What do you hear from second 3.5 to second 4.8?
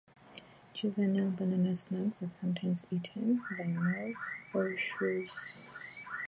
by moles or